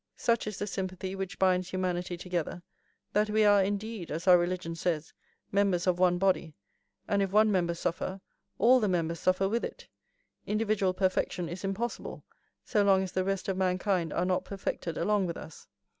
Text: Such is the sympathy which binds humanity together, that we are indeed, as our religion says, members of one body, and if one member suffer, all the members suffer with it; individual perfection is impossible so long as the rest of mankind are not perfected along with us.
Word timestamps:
Such 0.15 0.47
is 0.47 0.57
the 0.57 0.65
sympathy 0.65 1.13
which 1.13 1.37
binds 1.37 1.69
humanity 1.69 2.17
together, 2.17 2.63
that 3.13 3.29
we 3.29 3.45
are 3.45 3.61
indeed, 3.63 4.09
as 4.09 4.27
our 4.27 4.35
religion 4.35 4.73
says, 4.73 5.13
members 5.51 5.85
of 5.85 5.99
one 5.99 6.17
body, 6.17 6.55
and 7.07 7.21
if 7.21 7.31
one 7.31 7.51
member 7.51 7.75
suffer, 7.75 8.19
all 8.57 8.79
the 8.79 8.87
members 8.87 9.19
suffer 9.19 9.47
with 9.47 9.63
it; 9.63 9.87
individual 10.47 10.95
perfection 10.95 11.47
is 11.47 11.63
impossible 11.63 12.25
so 12.65 12.83
long 12.83 13.03
as 13.03 13.11
the 13.11 13.23
rest 13.23 13.47
of 13.47 13.57
mankind 13.57 14.11
are 14.11 14.25
not 14.25 14.43
perfected 14.43 14.97
along 14.97 15.27
with 15.27 15.37
us. 15.37 15.67